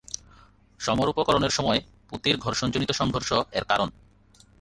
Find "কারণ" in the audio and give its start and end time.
3.65-3.89